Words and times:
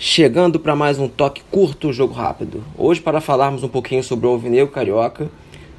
Chegando 0.00 0.60
para 0.60 0.76
mais 0.76 0.96
um 0.96 1.08
toque 1.08 1.42
curto, 1.50 1.92
jogo 1.92 2.14
rápido. 2.14 2.62
Hoje, 2.76 3.00
para 3.00 3.20
falarmos 3.20 3.64
um 3.64 3.68
pouquinho 3.68 4.00
sobre 4.04 4.28
o 4.28 4.30
Alvinegro 4.30 4.72
Carioca, 4.72 5.28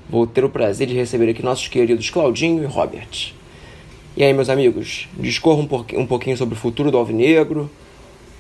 vou 0.10 0.28
ter 0.28 0.44
o 0.44 0.50
prazer 0.50 0.88
de 0.88 0.94
receber 0.94 1.30
aqui 1.30 1.42
nossos 1.42 1.70
queridos 1.70 2.10
Claudinho 2.10 2.62
e 2.62 2.66
Robert. 2.66 3.34
E 4.18 4.22
aí, 4.22 4.34
meus 4.34 4.50
amigos, 4.50 5.08
discorra 5.18 5.62
um 5.62 6.06
pouquinho 6.06 6.36
sobre 6.36 6.54
o 6.54 6.58
futuro 6.58 6.92
do 6.92 6.98
Alvinegro, 6.98 7.72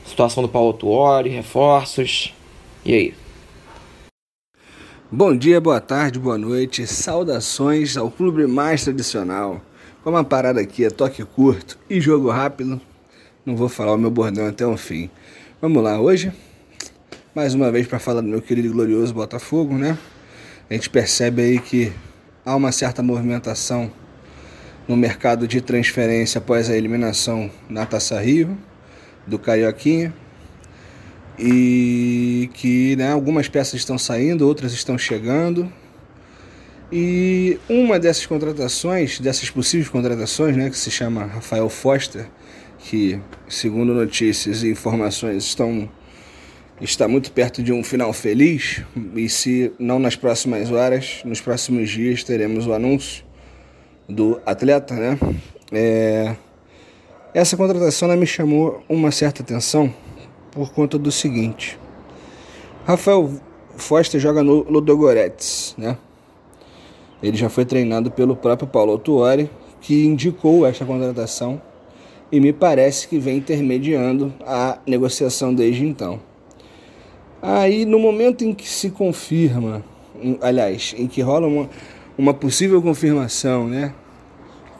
situação 0.05 0.44
do 0.44 0.50
Paulo 0.50 0.73
Tuori, 0.73 1.30
reforços. 1.30 2.36
E 2.84 2.93
aí? 2.93 3.14
Bom 5.09 5.34
dia, 5.34 5.61
boa 5.61 5.80
tarde, 5.80 6.20
boa 6.20 6.38
noite. 6.38 6.86
Saudações 6.86 7.96
ao 7.96 8.11
clube 8.11 8.46
mais 8.48 8.84
tradicional. 8.84 9.61
Como 10.04 10.18
a 10.18 10.25
parada 10.25 10.59
aqui 10.59 10.84
é 10.84 10.89
toque 10.89 11.23
curto 11.23 11.80
e 11.89 12.02
jogo 12.02 12.30
rápido, 12.30 12.82
não 13.46 13.55
vou 13.55 13.70
falar 13.70 13.93
o 13.93 13.98
meu 13.98 14.11
bordão 14.11 14.46
até 14.46 14.68
o 14.68 14.75
fim. 14.75 15.09
Vamos 15.62 15.84
lá, 15.84 16.00
hoje, 16.00 16.32
mais 17.36 17.54
uma 17.54 17.70
vez 17.70 17.86
para 17.86 17.99
falar 17.99 18.22
do 18.22 18.30
meu 18.30 18.41
querido 18.41 18.70
e 18.70 18.72
glorioso 18.72 19.13
Botafogo, 19.13 19.77
né? 19.77 19.98
A 20.70 20.73
gente 20.73 20.90
percebe 20.90 21.41
aí 21.41 21.59
que 21.59 21.91
há 22.45 22.55
uma 22.55 22.72
certa 22.72 23.04
movimentação 23.04 23.91
no 24.88 24.95
mercado 24.95 25.45
de 25.45 25.59
transferência 25.59 26.40
após 26.40 26.70
a 26.70 26.77
eliminação 26.77 27.52
na 27.70 27.85
Taça 27.85 28.18
Rio, 28.22 28.58
do 29.27 29.38
Carioquinha 29.38 30.13
e 31.38 32.49
que 32.54 32.96
né, 32.96 33.12
algumas 33.12 33.49
peças 33.49 33.73
estão 33.73 33.98
saindo, 33.98 34.48
outras 34.48 34.71
estão 34.71 34.98
chegando. 34.98 35.70
E 36.90 37.60
uma 37.68 37.99
dessas 37.99 38.26
contratações, 38.26 39.20
dessas 39.20 39.49
possíveis 39.49 39.90
contratações, 39.90 40.55
né, 40.55 40.70
que 40.70 40.77
se 40.77 40.90
chama 40.90 41.26
Rafael 41.26 41.68
Foster, 41.68 42.30
que, 42.80 43.20
segundo 43.48 43.94
notícias 43.94 44.64
e 44.64 44.72
informações, 44.72 45.44
estão, 45.44 45.90
está 46.82 47.08
muito 47.08 47.32
perto 47.32 47.62
de 47.62 47.74
um 47.74 47.84
final 47.84 48.12
feliz. 48.14 48.82
E 49.16 49.30
se 49.30 49.71
não 49.77 49.99
nas 49.99 50.16
próximas 50.16 50.71
horas, 50.71 51.21
nos 51.26 51.41
próximos 51.41 51.90
dias 51.90 52.24
teremos 52.24 52.66
o 52.66 52.74
anúncio 52.74 53.24
do 54.08 54.41
atleta, 54.46 54.96
né? 54.96 55.20
É, 55.71 56.36
essa 57.34 57.55
contratação 57.55 58.08
me 58.18 58.26
chamou 58.26 58.84
uma 58.90 59.12
certa 59.12 59.43
atenção 59.43 59.93
por 60.52 60.71
conta 60.71 60.98
do 60.98 61.12
seguinte. 61.12 61.77
Rafael 62.86 63.40
Foster 63.77 64.19
joga 64.19 64.41
no 64.41 64.64
Ludogorets, 64.64 65.75
né? 65.78 65.96
Ele 67.22 67.38
já 67.38 67.50
foi 67.50 67.66
treinado 67.66 68.09
pelo 68.09 68.36
próprio 68.36 68.68
Paulo 68.68 68.94
Autuori, 68.94 69.50
que 69.81 70.06
indicou 70.06 70.66
esta 70.66 70.86
contratação 70.86 71.62
e 72.31 72.40
me 72.40 72.53
parece 72.53 73.08
que 73.08 73.18
vem 73.18 73.38
intermediando 73.38 74.34
a 74.46 74.78
negociação 74.85 75.53
desde 75.53 75.85
então. 75.85 76.19
Aí, 77.41 77.86
no 77.86 77.97
momento 77.97 78.44
em 78.44 78.53
que 78.53 78.68
se 78.68 78.90
confirma, 78.90 79.84
aliás, 80.41 80.94
em 80.97 81.08
que 81.08 81.22
rola 81.22 81.47
uma, 81.47 81.69
uma 82.18 82.34
possível 82.34 82.81
confirmação, 82.81 83.68
né, 83.68 83.94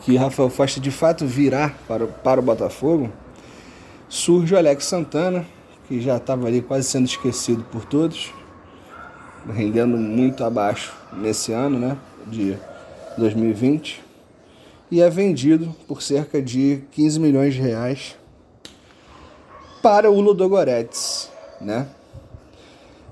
que 0.02 0.16
Rafael 0.17 0.50
Foster 0.50 0.81
de 0.81 0.91
fato 0.91 1.25
virá 1.25 1.73
para, 1.88 2.06
para 2.06 2.39
o 2.39 2.44
Botafogo, 2.44 3.09
surge 4.08 4.53
o 4.53 4.58
Alex 4.58 4.86
Santana, 4.86 5.45
que 5.88 6.02
já 6.02 6.17
estava 6.17 6.47
ali 6.47 6.61
quase 6.61 6.88
sendo 6.88 7.06
esquecido 7.06 7.63
por 7.72 7.86
todos, 7.86 8.34
rendendo 9.47 9.97
muito 9.97 10.44
abaixo 10.44 10.94
nesse 11.13 11.52
ano, 11.52 11.80
né, 11.80 11.97
de 12.28 12.58
2020, 13.17 14.08
e 14.91 15.01
é 15.01 15.09
vendido 15.09 15.73
por 15.87 16.01
cerca 16.01 16.41
de 16.41 16.83
15 16.91 17.19
milhões 17.19 17.53
de 17.53 17.61
reais 17.61 18.15
para 19.81 20.09
o 20.09 20.19
Ludogorets, 20.19 21.29
né? 21.61 21.87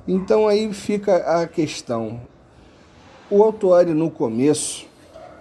Então 0.08 0.48
aí 0.48 0.74
fica 0.74 1.18
a 1.18 1.48
questão. 1.48 2.22
O 3.30 3.44
Autuari 3.44 3.94
no 3.94 4.10
começo, 4.10 4.86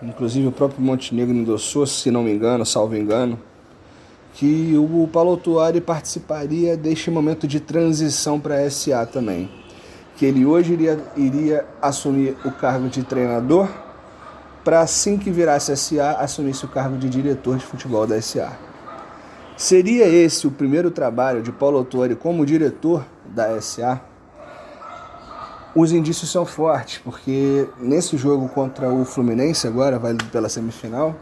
inclusive 0.02 0.48
o 0.48 0.52
próprio 0.52 0.82
Montenegro 0.82 1.34
endossou, 1.34 1.86
se 1.86 2.10
não 2.10 2.22
me 2.22 2.32
engano, 2.32 2.66
salvo 2.66 2.96
engano, 2.96 3.38
que 4.34 4.76
o 4.76 5.08
Paulo 5.10 5.36
Tuari 5.36 5.80
participaria 5.80 6.76
deste 6.76 7.10
momento 7.10 7.48
de 7.48 7.58
transição 7.58 8.38
para 8.38 8.56
a 8.56 8.70
SA 8.70 9.06
também. 9.06 9.48
Que 10.16 10.26
ele 10.26 10.44
hoje 10.44 10.74
iria, 10.74 10.98
iria 11.16 11.66
assumir 11.80 12.36
o 12.44 12.50
cargo 12.50 12.88
de 12.88 13.02
treinador, 13.02 13.68
para 14.66 14.80
assim 14.80 15.16
que 15.16 15.30
virasse 15.30 15.76
SA, 15.76 16.16
assumisse 16.18 16.64
o 16.64 16.68
cargo 16.68 16.98
de 16.98 17.08
diretor 17.08 17.56
de 17.56 17.64
futebol 17.64 18.04
da 18.04 18.20
SA. 18.20 18.50
Seria 19.56 20.08
esse 20.08 20.44
o 20.44 20.50
primeiro 20.50 20.90
trabalho 20.90 21.40
de 21.40 21.52
Paulo 21.52 21.84
Tuori 21.84 22.16
como 22.16 22.44
diretor 22.44 23.06
da 23.26 23.60
SA? 23.60 24.00
Os 25.72 25.92
indícios 25.92 26.32
são 26.32 26.44
fortes, 26.44 26.98
porque 26.98 27.68
nesse 27.78 28.16
jogo 28.16 28.48
contra 28.48 28.92
o 28.92 29.04
Fluminense, 29.04 29.68
agora, 29.68 30.00
vai 30.00 30.16
pela 30.32 30.48
semifinal, 30.48 31.14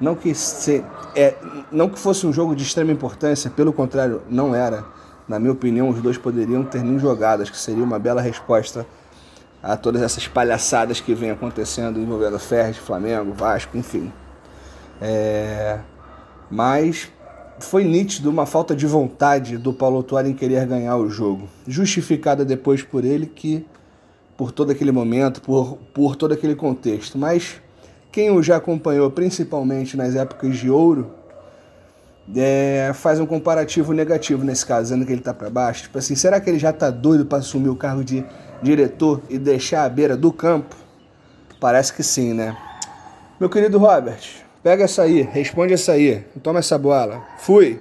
não 0.00 0.14
que, 0.14 0.34
se, 0.34 0.82
é, 1.14 1.34
não 1.70 1.90
que 1.90 1.98
fosse 1.98 2.26
um 2.26 2.32
jogo 2.32 2.56
de 2.56 2.62
extrema 2.62 2.90
importância, 2.90 3.50
pelo 3.50 3.74
contrário, 3.74 4.22
não 4.30 4.54
era. 4.54 4.86
Na 5.28 5.38
minha 5.38 5.52
opinião, 5.52 5.90
os 5.90 6.00
dois 6.00 6.16
poderiam 6.16 6.64
ter 6.64 6.82
nem 6.82 6.98
jogadas, 6.98 7.50
que 7.50 7.58
seria 7.58 7.84
uma 7.84 7.98
bela 7.98 8.22
resposta 8.22 8.86
a 9.64 9.78
todas 9.78 10.02
essas 10.02 10.28
palhaçadas 10.28 11.00
que 11.00 11.14
vem 11.14 11.30
acontecendo 11.30 11.98
envolvendo 11.98 12.38
Ferres, 12.38 12.76
Flamengo, 12.76 13.32
Vasco, 13.32 13.78
enfim. 13.78 14.12
É, 15.00 15.78
mas 16.50 17.10
foi 17.58 17.82
nítido 17.82 18.28
uma 18.28 18.44
falta 18.44 18.76
de 18.76 18.86
vontade 18.86 19.56
do 19.56 19.72
Paulo 19.72 20.02
Tuari 20.02 20.28
em 20.28 20.34
querer 20.34 20.66
ganhar 20.66 20.98
o 20.98 21.08
jogo, 21.08 21.48
justificada 21.66 22.44
depois 22.44 22.82
por 22.82 23.06
ele 23.06 23.24
que 23.24 23.64
por 24.36 24.52
todo 24.52 24.70
aquele 24.70 24.92
momento, 24.92 25.40
por, 25.40 25.78
por 25.94 26.14
todo 26.14 26.34
aquele 26.34 26.54
contexto. 26.54 27.16
Mas 27.16 27.62
quem 28.12 28.30
o 28.30 28.42
já 28.42 28.56
acompanhou, 28.56 29.10
principalmente 29.10 29.96
nas 29.96 30.14
épocas 30.14 30.58
de 30.58 30.68
ouro, 30.68 31.10
é, 32.36 32.92
faz 32.94 33.20
um 33.20 33.26
comparativo 33.26 33.92
negativo 33.92 34.44
nesse 34.44 34.64
caso, 34.64 34.84
dizendo 34.84 35.04
que 35.04 35.12
ele 35.12 35.20
está 35.20 35.34
para 35.34 35.50
baixo. 35.50 35.82
Tipo 35.82 35.98
assim, 35.98 36.14
será 36.14 36.40
que 36.40 36.48
ele 36.48 36.58
já 36.58 36.70
está 36.70 36.90
doido 36.90 37.26
para 37.26 37.38
assumir 37.38 37.68
o 37.68 37.76
cargo 37.76 38.02
de 38.02 38.24
diretor 38.62 39.22
e 39.28 39.38
deixar 39.38 39.84
a 39.84 39.88
beira 39.88 40.16
do 40.16 40.32
campo? 40.32 40.74
Parece 41.60 41.92
que 41.92 42.02
sim, 42.02 42.32
né? 42.32 42.56
Meu 43.38 43.50
querido 43.50 43.78
Robert, 43.78 44.22
pega 44.62 44.84
essa 44.84 45.02
aí, 45.02 45.22
responde 45.22 45.74
essa 45.74 45.92
aí, 45.92 46.20
toma 46.42 46.60
essa 46.60 46.78
bola. 46.78 47.22
Fui! 47.38 47.80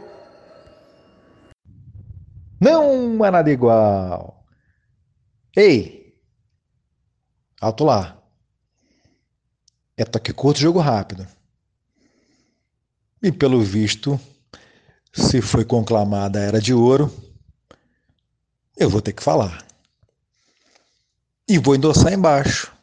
Não 2.59 3.23
é 3.25 3.31
nada 3.31 3.51
igual. 3.51 4.43
Ei! 5.55 6.15
Alto 7.61 7.83
lá. 7.83 8.17
É 9.95 10.03
toque 10.03 10.33
curto, 10.33 10.59
jogo 10.59 10.79
rápido. 10.79 11.27
E 13.21 13.31
pelo 13.31 13.61
visto, 13.61 14.19
se 15.13 15.41
foi 15.41 15.63
conclamada 15.63 16.39
a 16.39 16.41
Era 16.41 16.59
de 16.59 16.73
Ouro, 16.73 17.13
eu 18.75 18.89
vou 18.89 18.99
ter 18.99 19.13
que 19.13 19.21
falar. 19.21 19.63
E 21.47 21.59
vou 21.59 21.75
endossar 21.75 22.11
embaixo. 22.11 22.73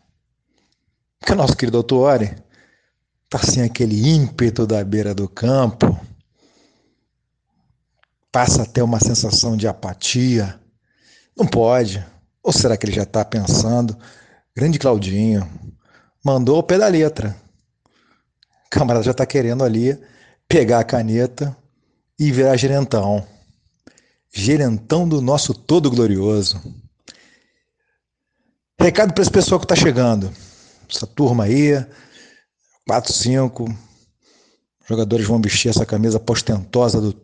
Porque 1.19 1.33
o 1.33 1.37
nosso 1.37 1.57
querido 1.57 1.79
Autuori 1.79 2.37
tá 3.29 3.39
sem 3.41 3.65
aquele 3.65 4.09
ímpeto 4.09 4.67
da 4.67 4.83
beira 4.85 5.13
do 5.13 5.29
campo, 5.29 5.99
passa 8.31 8.63
até 8.63 8.83
uma 8.83 9.01
sensação 9.01 9.57
de 9.57 9.67
apatia. 9.67 10.59
Não 11.37 11.47
pode. 11.47 12.05
Ou 12.43 12.53
será 12.53 12.77
que 12.77 12.87
ele 12.87 12.95
já 12.95 13.03
está 13.03 13.25
pensando? 13.25 13.99
Grande 14.55 14.79
Claudinho, 14.79 15.49
mandou 16.25 16.57
ao 16.57 16.63
pé 16.63 16.79
da 16.79 16.87
letra. 16.87 17.37
O 18.67 18.71
camarada 18.71 19.05
já 19.05 19.11
está 19.11 19.27
querendo 19.27 19.65
ali 19.65 20.01
pegar 20.49 20.79
a 20.79 20.85
caneta 20.85 21.57
e 22.21 22.31
virar 22.31 22.55
gerentão. 22.59 23.27
Gerentão 24.31 25.09
do 25.09 25.23
nosso 25.23 25.55
todo 25.55 25.91
glorioso. 25.91 26.61
Recado 28.79 29.15
para 29.15 29.23
esse 29.23 29.31
pessoal 29.31 29.59
que 29.59 29.65
está 29.65 29.75
chegando. 29.75 30.31
Essa 30.89 31.07
turma 31.07 31.45
aí, 31.45 31.73
4, 32.87 33.11
5 33.11 33.75
jogadores 34.87 35.27
vão 35.27 35.41
vestir 35.41 35.71
essa 35.71 35.87
camisa 35.87 36.21
postentosa 36.21 37.01
do 37.01 37.19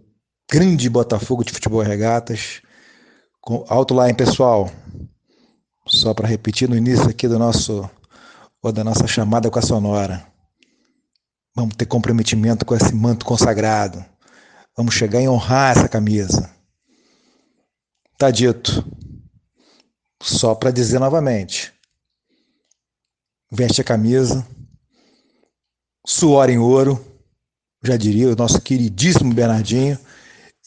grande 0.50 0.88
Botafogo 0.88 1.44
de 1.44 1.52
Futebol 1.52 1.82
Regatas. 1.82 2.62
Alto 3.68 3.92
lá, 3.92 4.08
hein, 4.08 4.14
pessoal? 4.14 4.70
Só 5.86 6.14
para 6.14 6.26
repetir 6.26 6.70
no 6.70 6.76
início 6.76 7.08
aqui 7.08 7.28
do 7.28 7.38
nosso 7.38 7.88
ou 8.62 8.72
da 8.72 8.82
nossa 8.82 9.06
chamada 9.06 9.50
com 9.50 9.58
a 9.58 9.62
Sonora. 9.62 10.26
Vamos 11.54 11.76
ter 11.76 11.84
comprometimento 11.84 12.64
com 12.64 12.74
esse 12.74 12.94
manto 12.94 13.26
consagrado. 13.26 14.02
Vamos 14.76 14.94
chegar 14.94 15.22
e 15.22 15.28
honrar 15.28 15.76
essa 15.76 15.88
camisa. 15.88 16.54
Tá 18.18 18.30
dito. 18.30 18.84
Só 20.22 20.54
para 20.54 20.70
dizer 20.70 20.98
novamente. 20.98 21.72
Veste 23.50 23.80
a 23.80 23.84
camisa. 23.84 24.46
Suor 26.06 26.50
em 26.50 26.58
ouro. 26.58 27.02
Já 27.82 27.96
diria 27.96 28.28
o 28.28 28.36
nosso 28.36 28.60
queridíssimo 28.60 29.32
Bernardinho. 29.32 29.98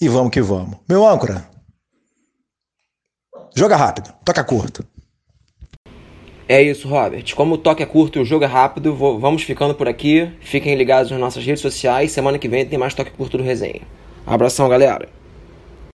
E 0.02 0.08
vamos 0.08 0.32
que 0.32 0.42
vamos. 0.42 0.78
Meu 0.88 1.06
âncora, 1.06 1.48
joga 3.54 3.76
rápido, 3.76 4.14
toca 4.24 4.44
curto. 4.46 4.88
É 6.48 6.64
isso, 6.64 6.88
Robert. 6.88 7.36
Como 7.36 7.56
o 7.56 7.58
toque 7.58 7.84
é 7.84 7.86
curto 7.86 8.18
e 8.18 8.22
o 8.22 8.26
jogo 8.26 8.46
é 8.46 8.48
rápido, 8.48 8.96
vamos 8.96 9.44
ficando 9.44 9.76
por 9.76 9.88
aqui. 9.88 10.32
Fiquem 10.40 10.76
ligados 10.76 11.12
nas 11.12 11.20
nossas 11.20 11.46
redes 11.46 11.62
sociais. 11.62 12.12
Semana 12.12 12.40
que 12.40 12.48
vem 12.48 12.66
tem 12.66 12.80
mais 12.80 12.96
toque 12.96 13.12
curto 13.12 13.38
do 13.38 13.44
resenha. 13.44 13.82
Abração, 14.30 14.70
galera. 14.70 15.10